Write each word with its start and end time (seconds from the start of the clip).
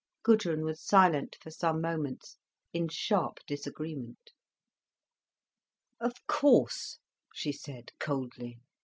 Gudrun 0.23 0.63
was 0.63 0.81
silent 0.83 1.35
for 1.41 1.51
some 1.51 1.79
moments, 1.79 2.35
in 2.73 2.87
sharp 2.89 3.37
disagreement. 3.45 4.31
"Of 5.99 6.25
course," 6.25 6.97
she 7.35 7.51
said 7.51 7.91
coldly. 7.99 8.57